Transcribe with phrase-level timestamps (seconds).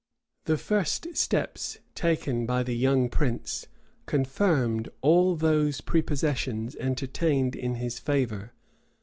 [0.45, 3.67] The first steps taken by the young prince
[4.07, 8.51] confirmed all those prepossessions entertained in his favor.